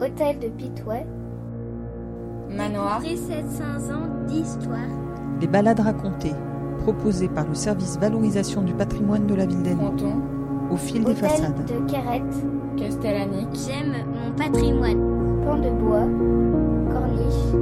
[0.00, 1.06] Hôtel de Pitouet.
[2.48, 3.00] Manoir.
[3.00, 4.78] Découvrez 700 ans d'histoire.
[5.40, 6.34] Les balades racontées,
[6.78, 10.14] proposées par le service valorisation du patrimoine de la ville d'Elne, Fronton.
[10.70, 11.64] au fil des Hôtel façades.
[11.66, 12.44] de Quérette.
[12.76, 13.48] Castellanic.
[13.54, 15.00] J'aime mon patrimoine.
[15.44, 16.08] Pont de bois.
[16.92, 17.54] Corniche.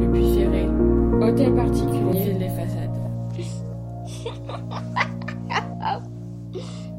[0.00, 0.68] Le Puy Ferré.
[1.20, 2.12] Hôtel particulier.
[2.24, 2.82] Ville des façades.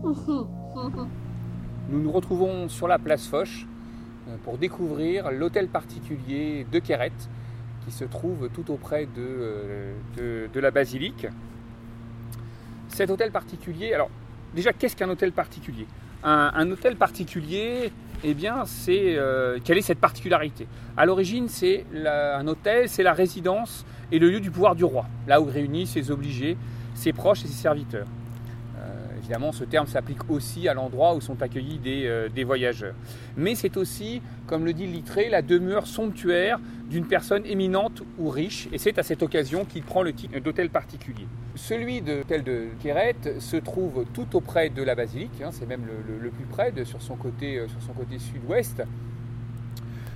[1.90, 3.66] Nous nous retrouvons sur la place Foch
[4.44, 7.30] pour découvrir l'hôtel particulier de Quérette
[7.86, 9.94] qui se trouve tout auprès de, euh,
[10.54, 11.28] de- la basilique.
[12.90, 14.10] Cet hôtel particulier, alors
[14.56, 15.86] déjà qu'est-ce qu'un hôtel particulier?
[16.24, 17.92] Un, hôtel particulier,
[18.24, 20.68] eh bien c'est euh, quelle est cette particularité?
[20.98, 25.06] À l'origine c'est un hôtel, c'est la résidence et le lieu du pouvoir du roi,
[25.28, 26.58] là où réunissent ses obligés,
[26.96, 28.08] ses proches et ses serviteurs.
[29.28, 32.96] Évidemment, ce terme s'applique aussi à l'endroit où sont accueillis des, euh, voyageurs.
[33.36, 38.70] Mais c'est aussi, comme le dit Littré, la demeure somptuaire d'une personne éminente ou riche,
[38.72, 41.28] et c'est à cette occasion qu'il prend le titre d'hôtel particulier.
[41.56, 45.86] Celui de l'hôtel de Quérette se trouve tout auprès de la basilique, hein, c'est même
[45.86, 47.68] le, plus près, sur son côté, euh,
[47.98, 48.82] côté sud-ouest.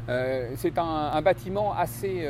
[0.07, 2.25] Euh, c'est un, un bâtiment assez,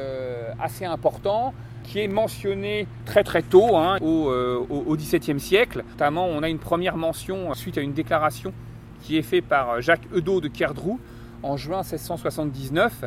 [0.59, 5.83] assez important qui est mentionné très très tôt, hein, au, euh, au- XVIIe siècle.
[5.89, 8.53] Notamment, on a une première mention suite à une déclaration
[9.01, 10.99] qui est faite par Jacques Eudot de Kerdroux
[11.43, 13.03] en juin 1679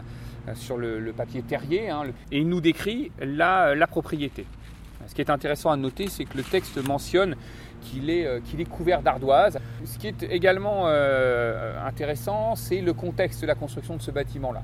[0.49, 2.03] euh, sur le, papier terrier, hein,
[2.33, 4.45] et il nous décrit la, propriété.
[5.07, 7.37] Ce qui est intéressant à noter, c'est que le texte mentionne
[7.83, 9.59] qu'il est, euh, qu'il est couvert d'ardoises.
[9.85, 14.63] Ce qui est également intéressant, c'est le contexte de la construction de ce bâtiment-là.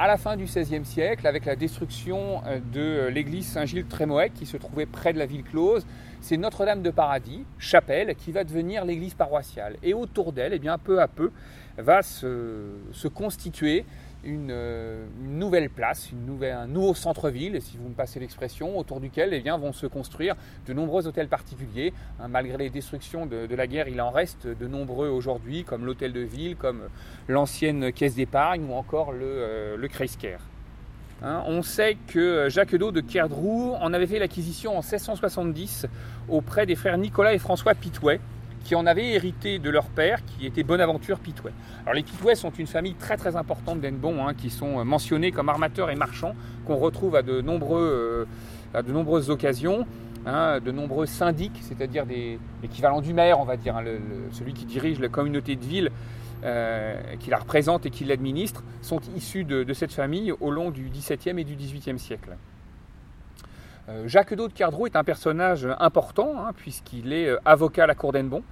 [0.00, 4.56] À la fin du XVIe siècle, avec la destruction euh, de l'église Saint-Gilles-Trémoët qui se
[4.56, 5.84] trouvait près de la ville close,
[6.20, 9.74] c'est Notre-Dame de Paradis, chapelle, qui va devenir l'église paroissiale.
[9.82, 11.32] Et autour d'elle, eh bien, peu à peu,
[11.78, 13.84] va se constituer
[14.24, 16.10] une, euh, une nouvelle place,
[16.42, 20.34] un nouveau centre-ville, si vous me passez l'expression, autour duquel eh bien, vont se construire
[20.66, 21.92] de nombreux hôtels particuliers.
[22.20, 26.12] Hein, malgré les destructions de, la guerre, il en reste de nombreux aujourd'hui, comme l'hôtel
[26.12, 26.82] de ville, comme
[27.28, 29.88] l'ancienne caisse d'épargne ou encore le, euh.
[31.22, 35.86] Hein, on sait que Jacques Eudot de Kerdroux en avait fait l'acquisition en 1670
[36.28, 38.20] auprès des frères Nicolas et François Pitouet,
[38.64, 41.52] qui en avaient hérité de leur père, qui était Bonaventure Pitouet.
[41.82, 45.48] Alors les Pitouet sont une famille très très importante d'Enbon, hein, qui sont mentionnés comme
[45.48, 46.34] armateurs et marchands,
[46.66, 48.24] qu'on retrouve à de, euh,
[48.86, 49.86] nombreuses occasions,
[50.26, 53.84] hein, de nombreux syndics, c'est-à-dire des équivalents du maire, on va dire, hein,
[54.32, 55.90] celui qui dirige la communauté de ville,
[56.44, 60.70] euh, qui la représente et qui l'administre, sont issus de, de cette famille au long
[60.70, 62.36] du XVIIe et du XVIIIe siècle.
[63.88, 67.86] Euh, Jacques Eudot de Kerdroux est un personnage important, hein, puisqu'il est euh, avocat à
[67.86, 68.42] la cour d'Enbon.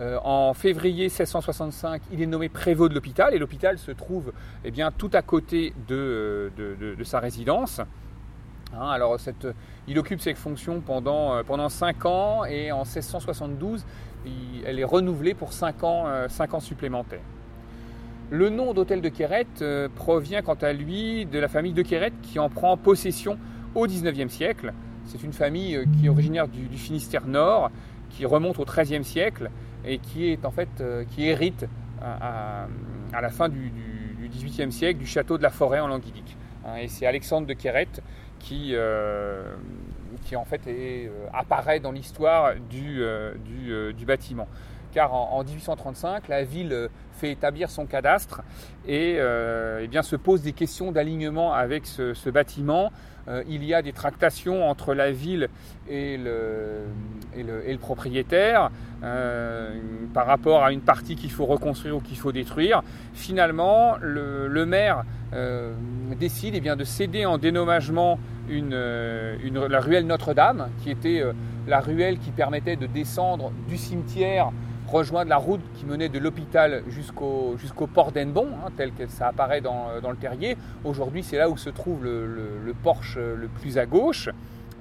[0.00, 4.32] Euh, en février 1665, il est nommé prévôt de l'hôpital, et l'hôpital se trouve
[4.64, 6.50] eh bien, tout à côté de,
[7.02, 7.80] sa résidence.
[8.72, 9.48] Hein, alors, cette-
[9.88, 13.84] il occupe ces fonctions pendant, pendant 5 ans, et en 1672,
[14.24, 16.06] il- elle est renouvelée pour 5 ans,
[16.60, 17.24] supplémentaires.
[18.30, 19.64] Le nom d'hôtel de Quérette
[19.96, 23.38] provient quant à lui de la famille de Quérette qui en prend possession
[23.78, 24.72] au XIXe siècle.
[25.04, 27.70] C'est une famille euh, qui est originaire du, Finistère Nord,
[28.10, 29.50] qui remonte au XIIIe siècle
[29.84, 31.66] et qui est en fait euh, qui hérite
[32.00, 32.68] à,
[33.20, 36.36] la fin du, du, siècle du château de la Forêt en Languidic.
[36.64, 38.02] Hein, et c'est Alexandre de Quérette
[38.38, 39.56] qui, euh,
[40.36, 40.60] en fait
[41.32, 43.02] apparaît dans l'histoire du,
[43.96, 44.46] du bâtiment.
[44.92, 48.42] Car en, en 1835, la ville euh, fait établir son cadastre
[48.86, 52.92] et, euh, eh bien, se pose des questions d'alignement avec ce, bâtiment.
[53.26, 55.48] Euh, il y a des tractations entre la ville
[55.88, 56.86] et le,
[57.80, 62.82] propriétaire par rapport à une partie qu'il faut reconstruire ou qu'il faut détruire.
[63.14, 65.02] Finalement, le, maire
[66.18, 71.22] décide eh bien, de céder en dénommagement la ruelle Notre-Dame, qui était
[71.66, 74.50] la ruelle qui permettait de descendre du cimetière
[74.90, 79.60] rejoindre la route qui menait de l'hôpital jusqu'au port d'Enbon, hein, tel que ça apparaît
[79.60, 80.56] dans, dans le terrier.
[80.84, 84.28] Aujourd'hui, c'est là où se trouve le, le- porche euh, le plus à gauche.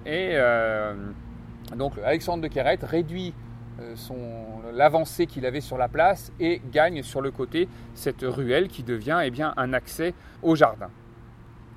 [0.05, 0.93] Et euh,
[1.75, 3.33] donc, Alexandre de Quérette réduit
[3.81, 3.95] euh,
[4.73, 9.19] l'avancée qu'il avait sur la place et gagne sur le côté cette ruelle qui devient
[9.23, 10.89] eh un accès au jardin.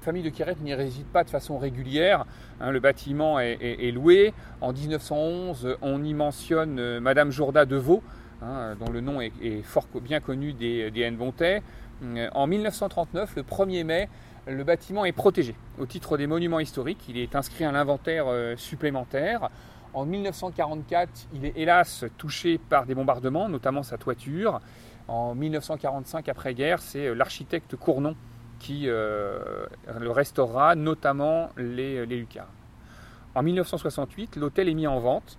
[0.00, 2.24] Famille de Quérette n'y réside pas de façon régulière.
[2.60, 4.32] hein, le bâtiment est, loué.
[4.62, 8.02] En 1911, on y mentionne euh, Madame Jourda de Vaux,
[8.40, 11.62] hein, dont le nom est, fort bien connu des, des Hennebontais.
[12.02, 14.08] Euh, En 1939, le 1er mai,
[14.46, 17.04] le bâtiment est protégé au titre des monuments historiques.
[17.10, 19.50] Il est inscrit à l'inventaire euh, supplémentaire.
[19.92, 24.60] En 1944, il est hélas touché par des bombardements, notamment sa toiture.
[25.08, 28.14] En 1945, après-guerre, c'est l'architecte Cournon
[28.60, 32.46] qui le restaurera, notamment les, les lucarnes.
[33.34, 35.38] En 1968, l'hôtel est mis en vente.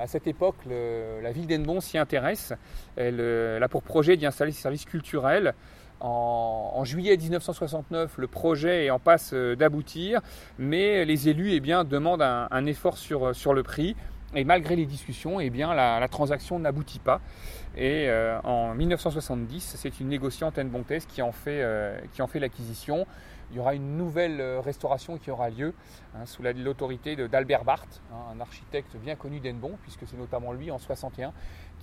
[0.00, 2.52] À cette époque, la ville d'Enbon s'y intéresse.
[2.96, 5.54] Elle, elle, a pour projet d'y installer ses services culturels
[6.02, 10.20] en, juillet 1969, le projet est en passe euh, d'aboutir,
[10.58, 13.94] mais les élus eh bien, demandent un, effort sur, le prix.
[14.34, 17.20] Et malgré les discussions, eh bien, la, transaction n'aboutit pas.
[17.76, 21.98] Et euh, en 1970, c'est une négociante Anne Bontes qui en fait, euh,
[22.34, 23.06] l'acquisition.
[23.50, 25.74] Il y aura une nouvelle restauration qui aura lieu
[26.14, 30.70] hein, sous l'autorité d'Albert Barthes, hein, un architecte bien connu d'Enbon, puisque c'est notamment lui
[30.70, 31.34] en 61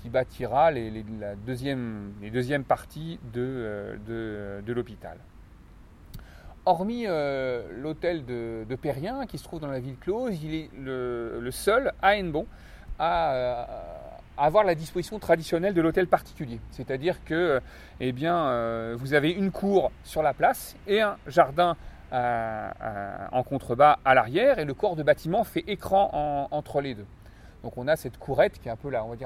[0.02, 1.04] qui bâtira les,
[1.46, 5.18] deuxièmes parties euh, de, l'hôpital.
[6.70, 10.70] Hormis euh, l'hôtel de, de, Perrien, qui se trouve dans la ville close, il est
[10.78, 12.46] le, seul à Hennebon
[13.00, 13.66] à,
[14.38, 16.60] avoir la disposition traditionnelle de l'hôtel particulier.
[16.70, 17.60] C'est-à-dire que
[18.00, 21.76] eh bien, euh, vous avez une cour sur la place et un jardin
[22.12, 27.08] en contrebas à l'arrière, et le corps de bâtiment fait écran entre les deux.
[27.64, 29.18] Donc on a cette courette qui est un peu la, on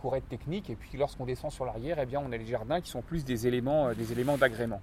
[0.00, 3.02] courette technique, et puis lorsqu'on descend sur l'arrière, eh on a les jardins qui sont
[3.02, 4.80] plus des éléments, euh, des éléments d'agrément.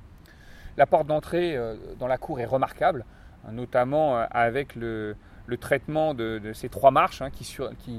[0.80, 3.04] La porte d'entrée euh, dans la cour est remarquable,
[3.46, 5.18] hein, notamment euh, avec le,
[5.60, 7.44] traitement de, ces trois marches hein, qui,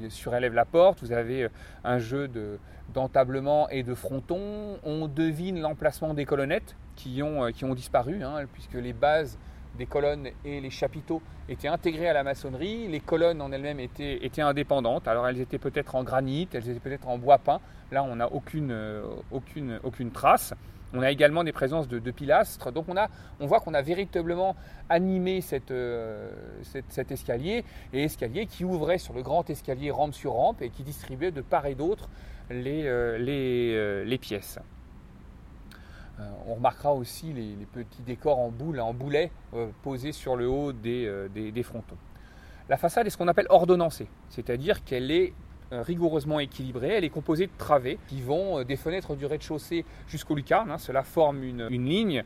[0.08, 1.00] surélèvent la porte.
[1.02, 1.48] Vous avez
[1.84, 2.26] un jeu
[2.94, 4.78] d'entablement et de fronton.
[4.82, 9.38] On devine l'emplacement des colonnettes qui ont, disparu, hein, puisque les bases
[9.76, 12.88] des colonnes et les chapiteaux étaient intégrés à la maçonnerie.
[12.88, 15.06] Les colonnes en elles-mêmes étaient, indépendantes.
[15.06, 17.60] Alors elles étaient peut-être en granit, elles étaient peut-être en bois peint.
[17.92, 20.54] Là, on n'a euh, aucune trace.
[20.92, 22.72] On a également des présences de, pilastres.
[22.72, 24.56] Donc on, voit qu'on a véritablement
[24.88, 25.40] animé
[25.70, 26.30] euh,
[26.88, 30.82] cet escalier, et escalier qui ouvrait sur le grand escalier rampe sur rampe et qui
[30.82, 32.08] distribuait de part et d'autre
[32.50, 34.58] les, euh, les pièces.
[36.20, 40.48] Euh, on remarquera aussi les, petits décors en boule, en boulet euh, posés sur le
[40.48, 41.96] haut euh, des, frontons.
[42.68, 45.32] La façade est ce qu'on appelle ordonnancée, c'est-à-dire qu'elle est
[45.72, 46.96] rigoureusement équilibrée.
[46.96, 50.70] Elle est composée de travées qui vont des fenêtres du rez-de-chaussée jusqu'au lucarne.
[50.70, 50.78] Hein.
[50.78, 52.24] cela forme une, ligne.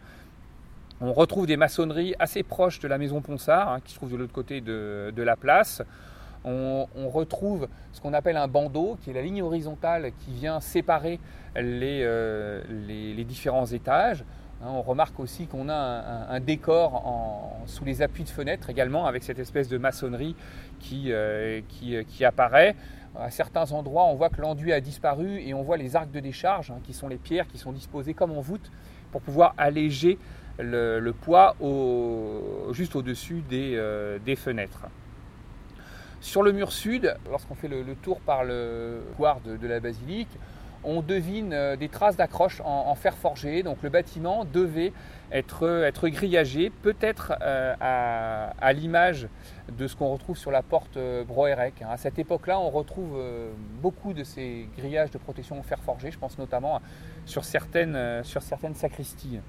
[1.01, 4.17] On retrouve des maçonneries assez proches de la maison Ponsard, hein, qui se trouve de
[4.17, 5.83] l'autre côté de, la place.
[6.45, 11.19] On, retrouve ce qu'on appelle un bandeau, qui est la ligne horizontale qui vient séparer
[11.57, 14.25] euh, les, les, différents étages.
[14.63, 17.03] Hein, on remarque aussi qu'on a un, décor
[17.67, 20.37] sous les appuis de fenêtres également, avec cette espèce de maçonnerie
[20.93, 22.75] euh, euh, qui, apparaît.
[23.17, 26.21] À certains endroits, on voit que l'enduit a disparu et on voit les arcs de
[26.21, 28.73] décharge, hein, qui sont les pierres qui sont disposées comme en voûte
[29.13, 30.19] pour pouvoir alléger
[30.59, 31.57] le, poids
[32.73, 33.81] juste au-dessus des,
[34.25, 34.87] des fenêtres.
[36.21, 40.37] Sur le mur sud, lorsqu'on fait le, tour par le couloir de la basilique,
[40.85, 43.63] on devine euh, des traces d'accroche en, fer forgé.
[43.63, 44.93] Donc le bâtiment devait
[45.33, 49.29] être, grillagé, peut-être euh, à, l'image
[49.77, 51.83] de ce qu'on retrouve sur la porte euh, Broerec.
[51.89, 53.19] À cette époque-là, on retrouve
[53.83, 56.11] beaucoup de ces grillages de protection en fer forgé.
[56.11, 56.81] Je pense notamment
[57.27, 57.95] sur certaines
[58.75, 59.41] sacristies.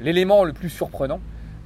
[0.00, 1.18] L'élément le plus surprenant,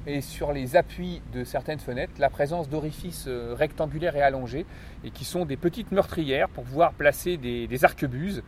[0.07, 4.65] et sur les appuis de certaines fenêtres la présence d'orifices euh, rectangulaires et allongés
[5.03, 8.43] et qui sont des petites meurtrières pour pouvoir placer des, arquebuses.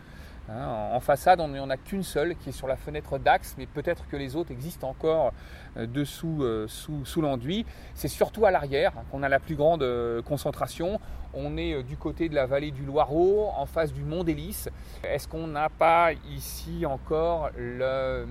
[0.49, 3.65] Hein, en façade, on n'en a qu'une seule qui est sur la fenêtre d'axe, mais
[3.65, 5.33] peut-être que les autres existent encore
[5.75, 7.65] euh, dessous euh, sous, l'enduit.
[7.93, 9.85] C'est surtout à l'arrière qu'on a la plus grande
[10.23, 11.01] concentration.
[11.33, 14.69] On est du côté de la vallée du Loireau, en face du Mont d'Hélice.
[15.03, 18.25] Est-ce qu'on n'a pas ici encore le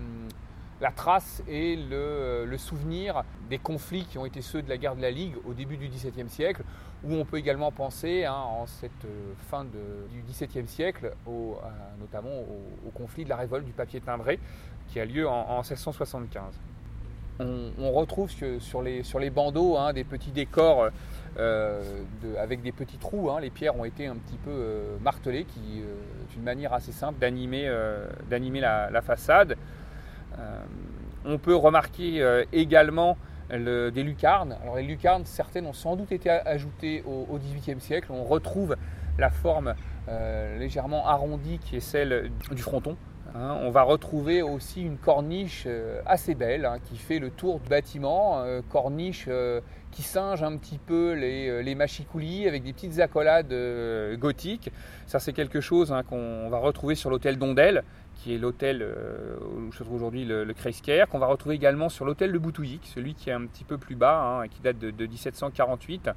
[0.80, 5.02] la trace et le, souvenir des conflits qui ont été ceux de la guerre de
[5.02, 6.62] la Ligue au début du XVIIe siècle,
[7.04, 11.12] où on peut également penser hein, en cette euh, fin du XVIIe siècle,
[12.00, 12.40] notamment
[12.86, 14.40] au, conflit de la révolte du papier timbré
[14.88, 16.54] qui a lieu en, 1675.
[17.38, 20.88] On, retrouve sur les, sur bandeaux hein, des petits décors
[21.38, 21.82] euh,
[22.38, 23.30] avec des petits trous.
[23.30, 23.40] Hein.
[23.40, 27.18] les pierres ont été un petit peu euh, martelées, qui est une manière assez simple
[27.18, 27.68] d'animer
[28.60, 29.56] la, façade.
[30.38, 30.60] Euh,
[31.24, 33.16] on peut remarquer euh, également
[33.48, 34.56] des lucarnes.
[34.60, 38.08] Alors les lucarnes, certaines ont sans doute été ajoutées au XVIIIe siècle.
[38.10, 38.74] On retrouve
[39.18, 39.74] la forme
[40.08, 42.96] euh, légèrement arrondie qui est celle du fronton.
[43.36, 43.58] Hein.
[43.62, 45.68] on va retrouver aussi une corniche
[46.06, 49.28] assez belle hein, qui fait le tour du bâtiment, corniche
[49.90, 53.54] qui singe un petit peu les, les machicoulis avec des petites accolades
[54.18, 54.70] gothiques.
[55.06, 57.84] Ça c'est quelque chose hein, qu'on va retrouver sur l'hôtel d'Ondel
[58.16, 59.36] qui est l'hôtel euh,
[59.68, 60.54] où se trouve aujourd'hui le, le
[61.06, 63.94] qu'on va retrouver également sur l'hôtel de Boutouillic, celui qui est un petit peu plus
[63.94, 66.10] bas, et qui date de, 1748.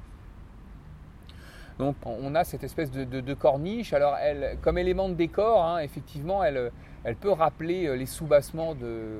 [1.80, 3.94] Donc on a cette espèce de, corniche.
[3.94, 4.18] Alors
[4.60, 6.70] comme élément de décor, hein, effectivement, elle,
[7.18, 9.18] peut rappeler euh, les soubassements de,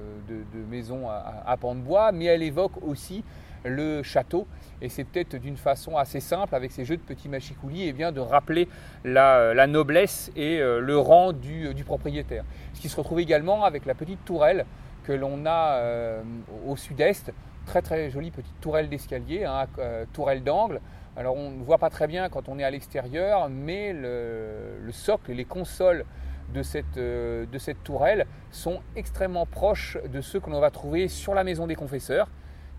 [0.71, 3.25] maisons à, à- pans de bois, mais elle évoque aussi
[3.65, 4.47] le château.
[4.83, 8.13] Et c'est peut-être d'une façon assez simple, avec ces jeux de petits machicoulis, et bien
[8.13, 8.69] de rappeler
[9.05, 12.45] la, la noblesse et euh, le rang du, propriétaire.
[12.75, 14.67] Ce qui se retrouve également avec la petite tourelle
[15.05, 16.23] que l'on a euh,
[16.69, 17.33] au sud-est.
[17.67, 20.81] Très très jolie petite tourelle d'escalier, hein, euh, tourelle d'angle.
[21.17, 24.93] Alors on ne voit pas très bien quand on est à l'extérieur, mais le, le
[24.93, 26.05] socle les consoles
[26.53, 31.09] de cette, euh, de cette tourelle sont extrêmement proches de ceux que l'on va trouver
[31.09, 32.29] sur la maison des confesseurs,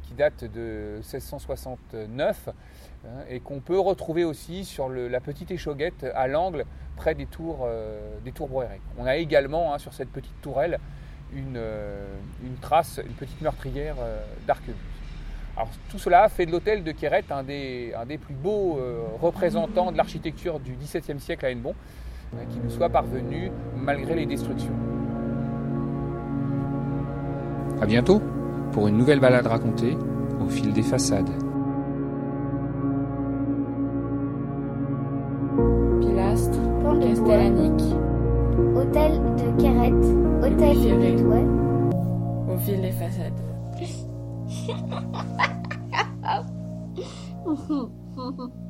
[0.03, 6.27] qui date de 1669, hein, et qu'on peut retrouver aussi sur la petite échauguette à
[6.27, 6.65] l'angle
[6.97, 8.49] près des tours, euh, des tours.
[8.97, 10.79] On a également hein, sur cette petite tourelle
[11.35, 12.05] une, euh,
[12.43, 14.75] une trace, une petite meurtrière euh, d'arquebuse.
[15.55, 19.97] Alors, tout cela fait de l'hôtel de Quéret un des, plus beaux euh, représentants de
[19.97, 21.75] l'architecture du XVIIe siècle à Hennebon,
[22.49, 24.73] qui nous soit parvenu malgré les destructions.
[27.81, 28.21] A bientôt
[28.71, 29.97] pour une nouvelle balade racontée
[30.39, 31.50] au fil des façades.
[40.61, 40.91] Hôtel Ferré.
[40.91, 41.47] de Pitouet,
[42.53, 43.33] au fil des façades.